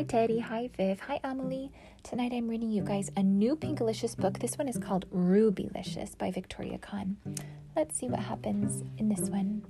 Hi 0.00 0.04
Teddy, 0.04 0.38
hi 0.38 0.70
Viv, 0.78 0.98
hi 0.98 1.20
Emily. 1.22 1.70
Tonight 2.02 2.32
I'm 2.32 2.48
reading 2.48 2.70
you 2.70 2.82
guys 2.82 3.10
a 3.18 3.22
new 3.22 3.54
Pinkalicious 3.54 4.16
book. 4.16 4.38
This 4.38 4.56
one 4.56 4.66
is 4.66 4.78
called 4.78 5.04
Rubylicious 5.10 6.16
by 6.16 6.30
Victoria 6.30 6.78
Kann. 6.78 7.18
Let's 7.76 7.98
see 7.98 8.08
what 8.08 8.20
happens 8.20 8.82
in 8.96 9.10
this 9.10 9.28
one. 9.28 9.62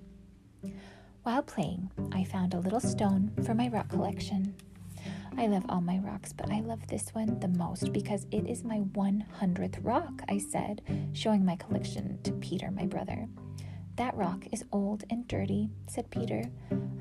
While 1.25 1.43
playing, 1.43 1.91
I 2.13 2.23
found 2.23 2.55
a 2.55 2.61
little 2.61 2.79
stone 2.79 3.33
for 3.45 3.55
my 3.55 3.67
rock 3.71 3.89
collection. 3.89 4.55
I 5.37 5.49
love 5.49 5.65
all 5.69 5.81
my 5.81 5.99
rocks, 5.99 6.33
but 6.33 6.49
I 6.49 6.61
love 6.61 6.87
this 6.87 7.09
one 7.13 7.41
the 7.41 7.49
most 7.49 7.93
because 7.93 8.29
it 8.31 8.47
is 8.47 8.63
my 8.63 8.83
100th 8.93 9.85
rock, 9.85 10.23
I 10.29 10.39
said, 10.39 10.81
showing 11.13 11.45
my 11.45 11.57
collection 11.57 12.21
to 12.23 12.31
Peter, 12.35 12.71
my 12.71 12.87
brother. 12.87 13.27
That 14.01 14.17
rock 14.17 14.47
is 14.51 14.65
old 14.73 15.05
and 15.11 15.29
dirty, 15.29 15.69
said 15.87 16.11
Peter. 16.11 16.43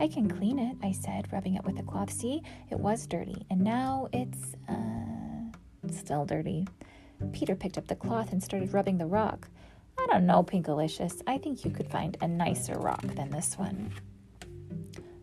I 0.01 0.09
can 0.09 0.29
clean 0.29 0.59
it, 0.59 0.75
I 0.83 0.91
said, 0.91 1.31
rubbing 1.31 1.55
it 1.55 1.63
with 1.63 1.79
a 1.79 1.83
cloth. 1.83 2.11
See, 2.11 2.41
it 2.69 2.77
was 2.77 3.07
dirty, 3.07 3.45
and 3.49 3.61
now 3.61 4.09
it's, 4.11 4.57
uh, 4.67 5.93
still 5.93 6.25
dirty. 6.25 6.67
Peter 7.31 7.55
picked 7.55 7.77
up 7.77 7.87
the 7.87 7.95
cloth 7.95 8.33
and 8.33 8.43
started 8.43 8.73
rubbing 8.73 8.97
the 8.97 9.05
rock. 9.05 9.47
I 9.97 10.07
don't 10.07 10.25
know, 10.25 10.43
Pinkalicious. 10.43 11.21
I 11.25 11.37
think 11.37 11.63
you 11.63 11.71
could 11.71 11.89
find 11.89 12.17
a 12.19 12.27
nicer 12.27 12.77
rock 12.77 13.01
than 13.15 13.29
this 13.29 13.57
one. 13.57 13.93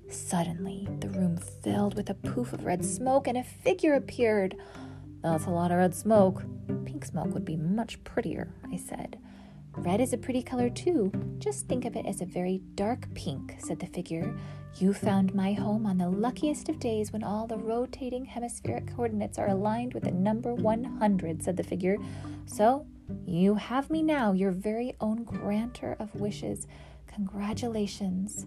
Suddenly, 0.08 0.88
the 1.00 1.10
room 1.10 1.36
filled 1.36 1.94
with 1.94 2.08
a 2.08 2.14
poof 2.14 2.54
of 2.54 2.64
red 2.64 2.86
smoke 2.86 3.28
and 3.28 3.36
a 3.36 3.44
figure 3.44 3.92
appeared. 3.92 4.56
That's 5.20 5.44
a 5.44 5.50
lot 5.50 5.72
of 5.72 5.76
red 5.76 5.94
smoke. 5.94 6.42
Pink 6.86 7.04
smoke 7.04 7.34
would 7.34 7.44
be 7.44 7.58
much 7.58 8.02
prettier, 8.02 8.48
I 8.72 8.76
said. 8.78 9.18
Red 9.78 10.00
is 10.00 10.12
a 10.12 10.18
pretty 10.18 10.42
color 10.42 10.70
too. 10.70 11.12
Just 11.38 11.68
think 11.68 11.84
of 11.84 11.96
it 11.96 12.06
as 12.06 12.20
a 12.20 12.26
very 12.26 12.62
dark 12.74 13.06
pink, 13.14 13.56
said 13.58 13.78
the 13.78 13.86
figure. 13.86 14.34
You 14.76 14.92
found 14.92 15.34
my 15.34 15.52
home 15.52 15.86
on 15.86 15.98
the 15.98 16.08
luckiest 16.08 16.68
of 16.68 16.78
days 16.78 17.12
when 17.12 17.22
all 17.22 17.46
the 17.46 17.58
rotating 17.58 18.24
hemispheric 18.24 18.94
coordinates 18.94 19.38
are 19.38 19.48
aligned 19.48 19.94
with 19.94 20.04
the 20.04 20.10
number 20.10 20.54
100, 20.54 21.42
said 21.42 21.56
the 21.56 21.62
figure. 21.62 21.96
So, 22.46 22.86
you 23.24 23.54
have 23.54 23.90
me 23.90 24.02
now, 24.02 24.32
your 24.32 24.50
very 24.50 24.94
own 25.00 25.24
granter 25.24 25.96
of 25.98 26.14
wishes. 26.14 26.66
Congratulations. 27.06 28.46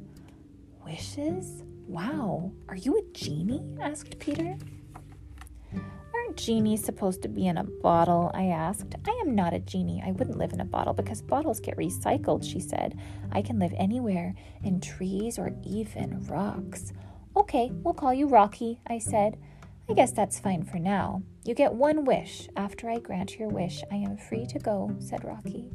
Wishes? 0.86 1.64
Wow, 1.88 2.52
are 2.68 2.76
you 2.76 2.98
a 2.98 3.14
genie? 3.14 3.64
asked 3.82 4.20
Peter. 4.20 4.58
Aren't 6.30 6.38
genies 6.38 6.86
supposed 6.86 7.24
to 7.24 7.28
be 7.28 7.48
in 7.48 7.58
a 7.58 7.64
bottle? 7.64 8.30
I 8.36 8.50
asked. 8.50 8.94
I 9.08 9.20
am 9.26 9.34
not 9.34 9.52
a 9.52 9.60
genie. 9.60 10.04
I 10.06 10.12
wouldn't 10.12 10.38
live 10.38 10.54
in 10.54 10.60
a 10.60 10.66
bottle 10.66 10.94
because 10.94 11.24
bottles 11.24 11.60
get 11.60 11.76
recycled, 11.76 12.44
she 12.44 12.60
said. 12.60 13.00
I 13.32 13.42
can 13.42 13.58
live 13.58 13.74
anywhere, 13.76 14.36
in 14.64 14.80
trees 14.80 15.40
or 15.40 15.52
even 15.66 16.24
rocks. 16.28 16.94
Okay, 17.36 17.72
we'll 17.74 17.96
call 17.96 18.14
you 18.14 18.28
Rocky, 18.28 18.80
I 18.86 19.00
said. 19.00 19.40
I 19.90 19.94
guess 19.94 20.12
that's 20.12 20.38
fine 20.38 20.62
for 20.62 20.78
now. 20.78 21.24
You 21.46 21.56
get 21.56 21.74
one 21.74 22.06
wish. 22.06 22.48
After 22.56 22.92
I 22.92 23.00
grant 23.00 23.40
your 23.40 23.50
wish, 23.50 23.82
I 23.92 23.96
am 23.96 24.16
free 24.16 24.46
to 24.50 24.60
go, 24.60 24.96
said 25.00 25.24
Rocky. 25.24 25.72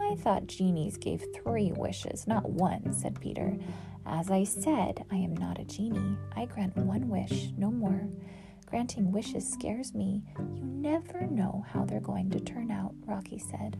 I 0.00 0.14
thought 0.14 0.46
genies 0.46 0.96
gave 0.96 1.24
three 1.34 1.72
wishes, 1.72 2.28
not 2.28 2.48
one, 2.48 2.92
said 2.92 3.20
Peter. 3.20 3.58
As 4.06 4.30
I 4.30 4.44
said, 4.44 5.04
I 5.10 5.16
am 5.16 5.34
not 5.34 5.58
a 5.58 5.64
genie. 5.64 6.16
I 6.36 6.44
grant 6.44 6.76
one 6.76 7.08
wish, 7.08 7.48
no 7.58 7.72
more. 7.72 8.08
Granting 8.72 9.12
wishes 9.12 9.46
scares 9.46 9.94
me. 9.94 10.22
You 10.54 10.64
never 10.64 11.26
know 11.26 11.62
how 11.68 11.84
they're 11.84 12.00
going 12.00 12.30
to 12.30 12.40
turn 12.40 12.70
out, 12.70 12.94
Rocky 13.04 13.38
said. 13.38 13.76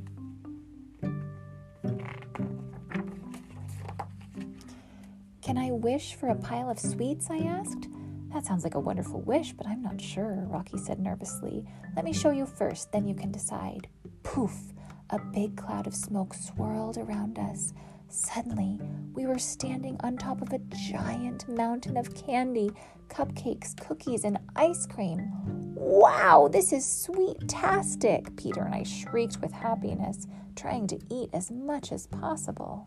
Can 5.40 5.56
I 5.56 5.70
wish 5.70 6.14
for 6.16 6.28
a 6.28 6.34
pile 6.34 6.68
of 6.68 6.78
sweets? 6.78 7.30
I 7.30 7.38
asked. 7.38 7.88
That 8.34 8.44
sounds 8.44 8.64
like 8.64 8.74
a 8.74 8.80
wonderful 8.80 9.22
wish, 9.22 9.54
but 9.54 9.66
I'm 9.66 9.80
not 9.80 9.98
sure, 9.98 10.44
Rocky 10.46 10.76
said 10.76 11.00
nervously. 11.00 11.64
Let 11.96 12.04
me 12.04 12.12
show 12.12 12.30
you 12.30 12.44
first, 12.44 12.92
then 12.92 13.08
you 13.08 13.14
can 13.14 13.32
decide. 13.32 13.88
Poof! 14.22 14.74
A 15.08 15.18
big 15.18 15.56
cloud 15.56 15.86
of 15.86 15.94
smoke 15.94 16.34
swirled 16.34 16.98
around 16.98 17.38
us. 17.38 17.72
Suddenly, 18.14 18.78
we 19.14 19.24
were 19.24 19.38
standing 19.38 19.96
on 20.00 20.18
top 20.18 20.42
of 20.42 20.52
a 20.52 20.58
giant 20.92 21.48
mountain 21.48 21.96
of 21.96 22.14
candy, 22.14 22.70
cupcakes, 23.08 23.74
cookies, 23.74 24.24
and 24.24 24.38
ice 24.54 24.84
cream. 24.84 25.32
Wow, 25.74 26.50
this 26.52 26.74
is 26.74 26.84
sweet-tastic! 26.84 28.36
Peter 28.36 28.64
and 28.64 28.74
I 28.74 28.82
shrieked 28.82 29.40
with 29.40 29.50
happiness, 29.50 30.26
trying 30.56 30.86
to 30.88 31.00
eat 31.08 31.30
as 31.32 31.50
much 31.50 31.90
as 31.90 32.06
possible. 32.06 32.86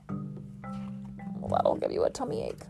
Well, 1.40 1.50
that'll 1.50 1.78
give 1.78 1.92
you 1.92 2.04
a 2.04 2.10
tummy 2.12 2.44
ache. 2.44 2.68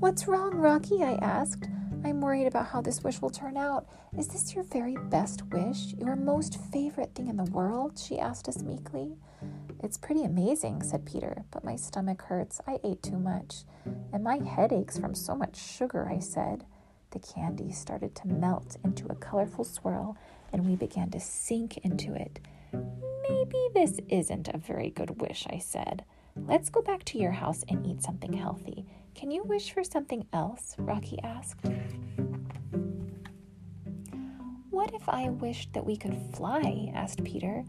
What's 0.00 0.28
wrong, 0.28 0.54
Rocky? 0.54 1.02
I 1.02 1.14
asked. 1.22 1.70
I'm 2.04 2.20
worried 2.20 2.46
about 2.46 2.66
how 2.66 2.82
this 2.82 3.02
wish 3.02 3.22
will 3.22 3.30
turn 3.30 3.56
out. 3.56 3.86
Is 4.18 4.28
this 4.28 4.54
your 4.54 4.64
very 4.64 4.94
best 4.94 5.42
wish? 5.46 5.94
Your 5.94 6.16
most 6.16 6.60
favorite 6.70 7.14
thing 7.14 7.28
in 7.28 7.38
the 7.38 7.50
world? 7.50 7.98
She 7.98 8.18
asked 8.18 8.46
us 8.46 8.62
meekly. 8.62 9.16
It's 9.82 9.96
pretty 9.96 10.22
amazing, 10.22 10.82
said 10.82 11.06
Peter, 11.06 11.44
but 11.50 11.64
my 11.64 11.76
stomach 11.76 12.20
hurts. 12.20 12.60
I 12.66 12.78
ate 12.84 13.02
too 13.02 13.18
much. 13.18 13.64
And 14.12 14.22
my 14.22 14.36
head 14.36 14.70
aches 14.70 14.98
from 14.98 15.14
so 15.14 15.34
much 15.34 15.56
sugar, 15.56 16.06
I 16.06 16.18
said. 16.18 16.66
The 17.12 17.20
candy 17.20 17.72
started 17.72 18.14
to 18.16 18.28
melt 18.28 18.76
into 18.84 19.06
a 19.06 19.14
colorful 19.14 19.64
swirl, 19.64 20.18
and 20.52 20.66
we 20.66 20.76
began 20.76 21.10
to 21.10 21.20
sink 21.20 21.78
into 21.78 22.12
it. 22.12 22.38
Maybe 23.30 23.68
this 23.72 23.98
isn't 24.10 24.48
a 24.48 24.58
very 24.58 24.90
good 24.90 25.22
wish, 25.22 25.46
I 25.48 25.58
said. 25.58 26.04
Let's 26.36 26.68
go 26.68 26.82
back 26.82 27.04
to 27.04 27.18
your 27.18 27.32
house 27.32 27.64
and 27.68 27.86
eat 27.86 28.02
something 28.02 28.34
healthy. 28.34 28.84
Can 29.14 29.30
you 29.30 29.42
wish 29.44 29.72
for 29.72 29.84
something 29.84 30.26
else? 30.32 30.74
Rocky 30.78 31.18
asked. 31.22 31.64
What 34.70 34.92
if 34.92 35.08
I 35.08 35.28
wished 35.30 35.72
that 35.72 35.86
we 35.86 35.96
could 35.96 36.16
fly? 36.34 36.90
asked 36.94 37.22
Peter. 37.24 37.64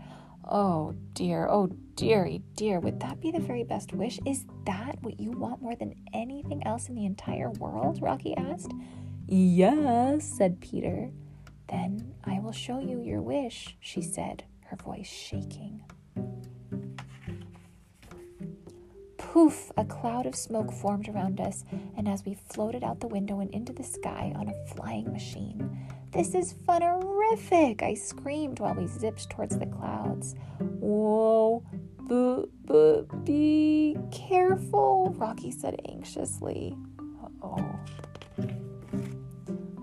Oh 0.48 0.94
dear, 1.14 1.48
oh 1.48 1.68
dearie 1.96 2.42
dear, 2.56 2.80
would 2.80 3.00
that 3.00 3.22
be 3.22 3.32
the 3.32 3.40
very 3.40 3.64
best 3.64 3.94
wish? 3.94 4.20
Is 4.26 4.46
that 4.66 4.98
what 5.02 5.20
you 5.20 5.32
want 5.32 5.62
more 5.62 5.76
than 5.76 5.96
anything 6.14 6.66
else 6.66 6.90
in 6.90 6.96
the 6.96 7.06
entire 7.06 7.50
world? 7.52 8.00
Rocky 8.02 8.36
asked. 8.38 8.72
Yes, 9.28 10.24
said 10.26 10.60
Peter. 10.62 11.12
Then 11.70 12.14
I 12.24 12.40
will 12.40 12.52
show 12.52 12.80
you 12.80 13.02
your 13.02 13.22
wish, 13.22 13.76
she 13.80 14.02
said, 14.02 14.44
her 14.66 14.78
voice 14.78 15.08
shaking. 15.08 15.84
Poof! 19.36 19.70
A 19.76 19.84
cloud 19.84 20.26
of 20.26 20.34
smoke 20.34 20.72
formed 20.72 21.10
around 21.10 21.42
us, 21.42 21.66
and 21.98 22.08
as 22.08 22.24
we 22.24 22.36
floated 22.36 22.86
out 22.86 23.02
the 23.02 23.08
window 23.10 23.42
and 23.42 23.54
into 23.54 23.74
the 23.74 23.84
sky 23.84 24.32
on 24.34 24.48
a 24.48 24.74
flying 24.74 25.12
machine, 25.12 25.78
this 26.14 26.34
is 26.34 26.54
funerific! 26.54 27.84
I 27.84 27.96
screamed 27.96 28.62
while 28.62 28.76
we 28.76 28.88
zipped 28.88 29.30
towards 29.30 29.60
the 29.60 29.66
clouds. 29.66 30.36
Whoa, 30.80 31.62
b- 32.08 32.46
b- 32.66 33.02
be 33.26 33.98
careful, 34.10 35.14
Rocky 35.18 35.52
said 35.52 35.82
anxiously. 35.90 36.78
oh. 37.44 37.76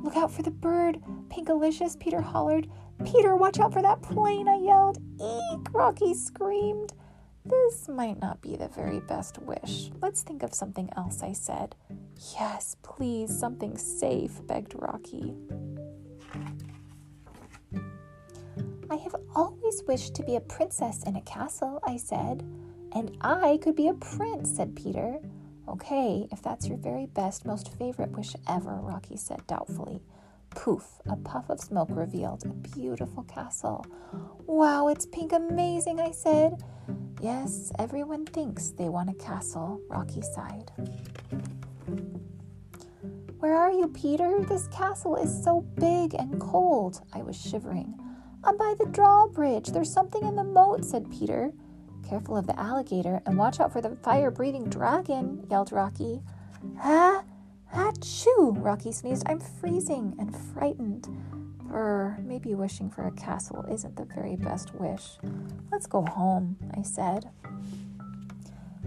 Look 0.03 0.17
out 0.17 0.33
for 0.33 0.41
the 0.43 0.51
bird, 0.51 0.99
Pinkalicious, 1.29 2.01
Peter 2.01 2.23
hollered. 2.23 2.71
Peter, 3.05 3.37
watch 3.37 3.61
out 3.61 3.75
for 3.75 3.83
that 3.83 4.01
plane, 4.01 4.49
I 4.49 4.57
yelled. 4.57 4.97
Eek, 5.21 5.75
Rocky 5.75 6.15
screamed. 6.15 6.95
This 7.45 7.89
might 7.89 8.21
not 8.21 8.41
be 8.41 8.57
the 8.57 8.69
very 8.69 9.01
best 9.01 9.39
wish. 9.39 9.91
Let's 10.01 10.23
think 10.23 10.43
of 10.43 10.55
something 10.55 10.89
else, 10.97 11.23
I 11.23 11.33
said. 11.33 11.75
Yes, 12.39 12.77
please, 12.83 13.37
something 13.37 13.77
safe, 13.77 14.41
begged 14.47 14.75
Rocky. 14.77 15.35
I 18.89 18.97
have 18.97 19.17
always 19.35 19.83
wished 19.89 20.15
to 20.17 20.23
be 20.23 20.37
a 20.37 20.41
princess 20.41 21.03
in 21.05 21.17
a 21.17 21.23
castle, 21.23 21.81
I 21.85 21.97
said. 21.97 22.45
And 22.93 23.17
I 23.23 23.59
could 23.63 23.75
be 23.75 23.89
a 23.89 23.95
prince, 23.95 24.55
said 24.55 24.77
Peter. 24.77 25.19
Okay, 25.69 26.29
if 26.31 26.43
that's 26.43 26.69
your 26.69 26.77
very 26.77 27.07
best, 27.07 27.47
most 27.47 27.77
favorite 27.79 28.11
wish 28.11 28.35
ever, 28.49 28.79
Rocky 28.83 29.17
said 29.17 29.47
doubtfully. 29.47 30.03
Poof, 30.51 31.01
a 31.09 31.17
puff 31.17 31.49
of 31.49 31.61
smoke 31.61 31.89
revealed 31.91 32.45
a 32.45 32.49
beautiful 32.49 33.23
castle. 33.25 33.87
Wow, 34.47 34.89
it's 34.89 35.07
pink 35.07 35.33
amazing, 35.33 35.99
I 35.99 36.11
said. 36.11 36.63
Yes, 37.23 37.71
everyone 37.79 38.27
thinks 38.27 38.71
they 38.71 38.89
want 38.89 39.09
a 39.09 39.15
castle, 39.15 39.81
Rocky 39.89 40.23
sighed. 40.23 40.73
Where 43.39 43.57
are 43.57 43.71
you, 43.71 43.87
Peter? 43.87 44.45
This 44.49 44.67
castle 44.67 45.15
is 45.15 45.45
so 45.45 45.61
big 45.77 46.15
and 46.15 46.41
cold. 46.41 47.01
I 47.13 47.23
was 47.23 47.41
shivering. 47.41 47.95
I'm 48.43 48.57
by 48.57 48.75
the 48.77 48.87
drawbridge. 48.87 49.69
There's 49.69 49.93
something 49.93 50.27
in 50.27 50.35
the 50.35 50.43
moat, 50.43 50.85
said 50.85 51.13
Peter. 51.13 51.53
Careful 52.09 52.37
of 52.37 52.49
the 52.49 52.59
alligator 52.59 53.23
and 53.25 53.39
watch 53.39 53.61
out 53.61 53.73
for 53.73 53.81
the 53.81 53.95
fire 54.03 54.33
breathing 54.33 54.69
dragon, 54.69 55.47
yelled 55.49 55.71
Rocky. 55.71 56.23
Ah, 56.81 57.23
achoo! 57.73 58.61
Rocky 58.61 58.91
sneezed. 58.91 59.23
I'm 59.29 59.39
freezing 59.39 60.17
and 60.19 60.37
frightened. 60.53 61.07
Brr, 61.73 62.19
maybe 62.23 62.55
wishing 62.55 62.91
for 62.91 63.07
a 63.07 63.13
castle 63.13 63.65
isn't 63.71 63.97
the 63.97 64.05
very 64.05 64.37
best 64.37 64.75
wish. 64.75 65.17
Let's 65.71 65.87
go 65.87 66.03
home, 66.05 66.59
I 66.77 66.83
said. 66.83 67.31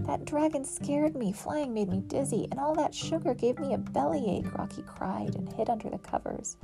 That 0.05 0.25
dragon 0.25 0.63
scared 0.63 1.15
me, 1.15 1.33
flying 1.33 1.73
made 1.73 1.89
me 1.89 2.01
dizzy, 2.01 2.47
and 2.51 2.59
all 2.59 2.75
that 2.75 2.93
sugar 2.93 3.33
gave 3.33 3.57
me 3.57 3.73
a 3.73 3.79
bellyache, 3.79 4.53
Rocky 4.55 4.83
cried 4.83 5.33
and 5.33 5.51
hid 5.51 5.67
under 5.67 5.89
the 5.89 5.97
covers. 5.97 6.57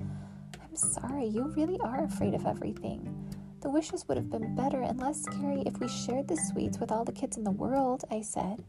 I'm 0.62 0.76
sorry, 0.76 1.26
you 1.26 1.46
really 1.58 1.80
are 1.80 2.04
afraid 2.04 2.36
of 2.36 2.46
everything. 2.46 3.34
The 3.62 3.72
wishes 3.72 4.08
would 4.08 4.18
have 4.18 4.30
been 4.30 4.56
better 4.56 4.84
and 4.84 5.00
less 5.00 5.24
scary 5.24 5.64
if 5.66 5.80
we 5.80 5.88
shared 5.88 6.28
the 6.28 6.38
sweets 6.38 6.80
with 6.80 6.92
all 6.92 7.04
the 7.04 7.12
kids 7.12 7.38
in 7.38 7.44
the 7.44 7.50
world, 7.50 8.04
I 8.12 8.22
said. 8.22 8.64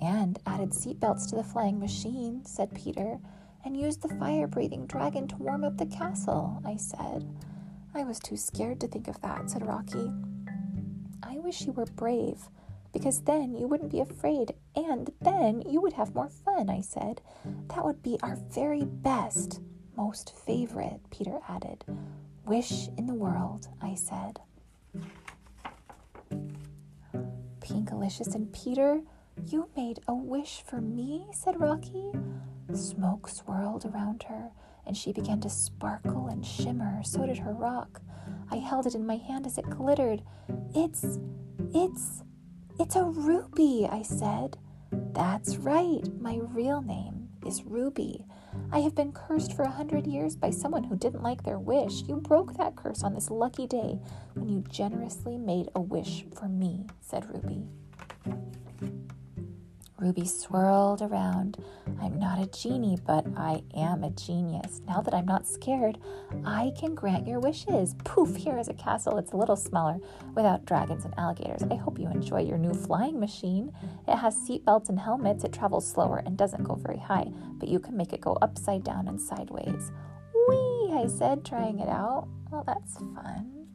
And 0.00 0.36
added 0.46 0.70
seatbelts 0.70 1.30
to 1.30 1.36
the 1.36 1.44
flying 1.44 1.78
machine, 1.78 2.44
said 2.44 2.74
Peter, 2.74 3.20
and 3.68 3.76
used 3.78 4.00
the 4.00 4.14
fire 4.14 4.46
breathing 4.46 4.86
dragon 4.86 5.28
to 5.28 5.36
warm 5.36 5.62
up 5.62 5.76
the 5.76 5.84
castle, 5.84 6.58
I 6.64 6.76
said. 6.76 7.30
I 7.94 8.02
was 8.02 8.18
too 8.18 8.38
scared 8.38 8.80
to 8.80 8.88
think 8.88 9.08
of 9.08 9.20
that, 9.20 9.50
said 9.50 9.66
Rocky. 9.66 10.10
I 11.22 11.36
wish 11.36 11.66
you 11.66 11.72
were 11.72 11.84
brave, 11.84 12.48
because 12.94 13.20
then 13.20 13.54
you 13.54 13.66
wouldn't 13.68 13.92
be 13.92 14.00
afraid, 14.00 14.54
and 14.74 15.10
then 15.20 15.62
you 15.68 15.82
would 15.82 15.92
have 15.92 16.14
more 16.14 16.30
fun, 16.30 16.70
I 16.70 16.80
said. 16.80 17.20
That 17.68 17.84
would 17.84 18.02
be 18.02 18.18
our 18.22 18.38
very 18.54 18.84
best, 18.86 19.60
most 19.98 20.34
favorite, 20.46 21.00
Peter 21.10 21.38
added. 21.46 21.84
Wish 22.46 22.88
in 22.96 23.04
the 23.04 23.12
world, 23.12 23.68
I 23.82 23.96
said. 23.96 24.40
Pinkalicious 27.60 28.34
and 28.34 28.50
Peter, 28.50 29.02
you 29.46 29.68
made 29.76 29.98
a 30.08 30.14
wish 30.14 30.62
for 30.62 30.80
me, 30.80 31.26
said 31.34 31.60
Rocky. 31.60 32.12
Smoke 32.74 33.28
swirled 33.28 33.86
around 33.86 34.24
her, 34.24 34.50
and 34.86 34.96
she 34.96 35.12
began 35.12 35.40
to 35.40 35.50
sparkle 35.50 36.28
and 36.28 36.44
shimmer. 36.44 37.02
So 37.02 37.26
did 37.26 37.38
her 37.38 37.52
rock. 37.52 38.00
I 38.50 38.56
held 38.56 38.86
it 38.86 38.94
in 38.94 39.06
my 39.06 39.16
hand 39.16 39.46
as 39.46 39.58
it 39.58 39.68
glittered. 39.70 40.22
It's, 40.74 41.18
it's, 41.74 42.22
it's 42.78 42.96
a 42.96 43.04
ruby, 43.04 43.88
I 43.90 44.02
said. 44.02 44.58
That's 44.90 45.56
right, 45.56 46.02
my 46.20 46.38
real 46.42 46.80
name 46.80 47.28
is 47.44 47.64
Ruby. 47.64 48.24
I 48.72 48.80
have 48.80 48.94
been 48.94 49.12
cursed 49.12 49.54
for 49.54 49.62
a 49.62 49.70
hundred 49.70 50.06
years 50.06 50.36
by 50.36 50.50
someone 50.50 50.84
who 50.84 50.96
didn't 50.96 51.22
like 51.22 51.42
their 51.42 51.58
wish. 51.58 52.02
You 52.02 52.16
broke 52.16 52.56
that 52.56 52.76
curse 52.76 53.02
on 53.02 53.14
this 53.14 53.30
lucky 53.30 53.66
day 53.66 53.98
when 54.34 54.48
you 54.48 54.64
generously 54.68 55.38
made 55.38 55.68
a 55.74 55.80
wish 55.80 56.24
for 56.34 56.48
me, 56.48 56.86
said 57.00 57.26
Ruby. 57.26 57.66
Ruby 59.98 60.24
swirled 60.26 61.02
around. 61.02 61.56
I'm 62.00 62.20
not 62.20 62.38
a 62.38 62.46
genie, 62.46 62.98
but 63.04 63.26
I 63.36 63.62
am 63.74 64.04
a 64.04 64.10
genius. 64.10 64.80
Now 64.86 65.00
that 65.00 65.12
I'm 65.12 65.26
not 65.26 65.48
scared, 65.48 65.98
I 66.44 66.72
can 66.78 66.94
grant 66.94 67.26
your 67.26 67.40
wishes. 67.40 67.96
Poof, 68.04 68.36
here 68.36 68.58
is 68.58 68.68
a 68.68 68.74
castle. 68.74 69.18
It's 69.18 69.32
a 69.32 69.36
little 69.36 69.56
smaller 69.56 69.98
without 70.36 70.64
dragons 70.64 71.04
and 71.04 71.14
alligators. 71.18 71.64
I 71.68 71.74
hope 71.74 71.98
you 71.98 72.08
enjoy 72.08 72.42
your 72.42 72.58
new 72.58 72.74
flying 72.74 73.18
machine. 73.18 73.72
It 74.06 74.16
has 74.16 74.36
seatbelts 74.36 74.88
and 74.88 75.00
helmets. 75.00 75.42
It 75.42 75.52
travels 75.52 75.90
slower 75.90 76.22
and 76.24 76.38
doesn't 76.38 76.62
go 76.62 76.76
very 76.76 76.98
high, 76.98 77.32
but 77.58 77.68
you 77.68 77.80
can 77.80 77.96
make 77.96 78.12
it 78.12 78.20
go 78.20 78.38
upside 78.40 78.84
down 78.84 79.08
and 79.08 79.20
sideways. 79.20 79.90
Whee, 80.48 80.92
I 80.94 81.06
said, 81.08 81.44
trying 81.44 81.80
it 81.80 81.88
out. 81.88 82.28
Well, 82.50 82.62
that's 82.64 82.98
fun. 82.98 83.67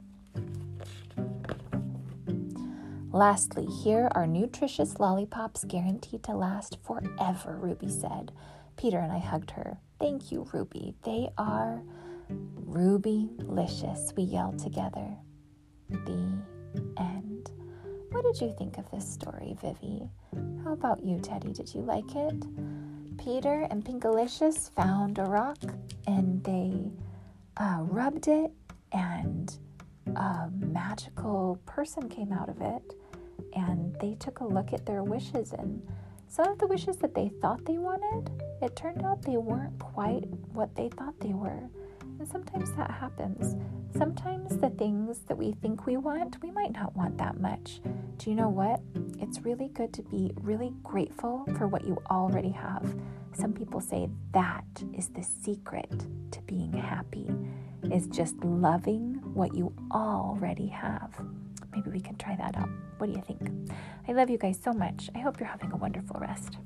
Lastly, 3.14 3.68
here 3.68 4.10
are 4.16 4.26
nutritious 4.26 5.00
lollipops 5.00 5.64
guaranteed 5.66 6.24
to 6.24 6.32
last 6.36 6.80
forever, 6.82 7.60
Ruby 7.62 7.88
said. 7.88 8.32
Peter 8.76 8.98
and 8.98 9.12
I 9.12 9.20
hugged 9.20 9.52
her. 9.52 9.78
Thank 10.00 10.32
you, 10.32 10.48
Ruby. 10.52 10.96
They 11.04 11.30
are 11.38 11.84
Ruby-licious, 12.30 14.14
we 14.18 14.24
yelled 14.24 14.58
together. 14.58 15.16
The 15.92 16.42
end. 16.98 17.52
What 18.10 18.24
did 18.24 18.42
you 18.42 18.52
think 18.58 18.80
of 18.80 18.90
this 18.90 19.08
story, 19.08 19.56
Vivi? 19.62 20.10
How 20.64 20.74
about 20.74 21.04
you, 21.04 21.20
Teddy? 21.20 21.54
Did 21.54 21.72
you 21.72 21.82
like 21.82 22.16
it? 22.16 22.44
Peter 23.20 23.68
and 23.70 23.86
Pinkalicious 23.86 24.72
found 24.72 25.20
a 25.20 25.26
rock 25.26 25.60
and 26.08 26.44
they 26.44 26.92
uh, 27.58 27.78
rubbed 27.82 28.28
it, 28.28 28.52
and 28.92 29.56
a 30.16 30.50
magical 30.58 31.60
person 31.68 32.10
came 32.10 32.34
out 32.34 32.50
of 32.50 32.60
it 32.60 32.96
and 33.56 33.96
they 34.00 34.16
took 34.16 34.40
a 34.40 34.46
look 34.46 34.74
at 34.74 34.86
their 34.86 35.04
wishes 35.04 35.54
and 35.54 35.82
some 36.34 36.48
of 36.48 36.58
the 36.58 36.66
wishes 36.66 36.98
that 36.98 37.14
they 37.14 37.30
thought 37.30 37.64
they 37.64 37.78
wanted, 37.78 38.32
it 38.60 38.76
turned 38.76 39.04
out 39.04 39.22
they 39.22 39.38
weren't 39.38 39.78
quite 39.78 40.26
what 40.52 40.74
they 40.76 40.90
thought 40.90 41.14
they 41.20 41.34
were. 41.34 41.70
And 42.18 42.28
sometimes 42.28 42.72
that 42.74 42.90
happens. 42.90 43.56
Sometimes 43.96 44.58
the 44.58 44.72
things 44.72 45.20
that 45.28 45.38
we 45.38 45.52
think 45.52 45.86
we 45.86 45.98
want, 45.98 46.42
we 46.42 46.50
might 46.50 46.74
not 46.74 46.96
want 46.96 47.20
that 47.20 47.40
much. 47.40 47.82
Do 48.18 48.32
you 48.32 48.36
know 48.36 48.50
what? 48.50 48.82
It's 49.20 49.42
really 49.42 49.68
good 49.76 49.94
to 49.94 50.02
be 50.02 50.32
really 50.42 50.74
grateful 50.82 51.46
for 51.56 51.68
what 51.68 51.86
you 51.86 52.02
already 52.10 52.50
have. 52.50 52.96
Some 53.34 53.54
people 53.54 53.80
say 53.80 54.10
that 54.32 54.66
is 54.98 55.10
the 55.10 55.22
secret 55.22 56.08
to 56.32 56.42
being 56.48 56.74
happy, 56.74 57.30
is 57.92 58.08
just 58.08 58.44
loving 58.44 59.22
what 59.36 59.54
you 59.54 59.72
already 59.92 60.68
have. 60.70 61.14
Maybe 61.74 61.90
we 61.90 62.00
can 62.00 62.16
try 62.18 62.36
that 62.36 62.56
out. 62.56 62.70
What 62.98 63.08
do 63.08 63.14
you 63.14 63.24
think? 63.26 63.42
I 64.08 64.12
love 64.12 64.30
you 64.30 64.38
guys 64.38 64.60
so 64.64 64.72
much. 64.74 65.10
I 65.16 65.20
hope 65.20 65.40
you're 65.40 65.50
having 65.50 65.72
a 65.72 65.78
wonderful 65.78 66.20
rest. 66.20 66.58